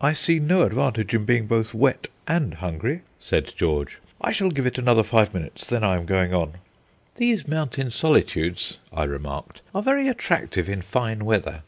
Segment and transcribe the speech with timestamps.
[0.00, 3.98] "I see no advantage in being both wet and hungry," said George.
[4.22, 6.54] "I shall give it another five minutes, then I am going on."
[7.16, 11.62] "These mountain solitudes," I remarked, "are very attractive in fine weather.